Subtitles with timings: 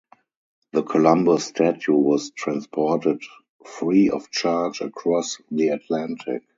[0.71, 3.21] The Columbus statue was transported
[3.63, 6.41] free of charge across the Atlantic.